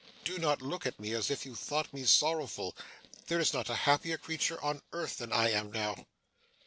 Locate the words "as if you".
1.13-1.53